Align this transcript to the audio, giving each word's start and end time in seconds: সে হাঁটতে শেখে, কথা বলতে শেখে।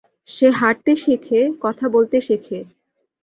সে 0.29 0.47
হাঁটতে 0.51 0.91
শেখে, 0.95 1.39
কথা 1.61 1.85
বলতে 1.89 2.17
শেখে। 2.21 2.59